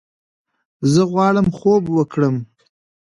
[0.91, 2.35] زۀ غواړم خوب وکړم!